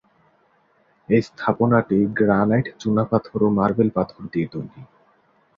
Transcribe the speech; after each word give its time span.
এই 1.09 1.21
স্থাপনাটি 1.21 1.97
গ্রানাইট, 2.19 2.65
চুনাপাথর 2.79 3.39
ও 3.43 3.49
মার্বেল 3.49 3.89
পাথর 3.95 4.21
দিয়ে 4.33 4.47
তৈরী। 4.53 4.81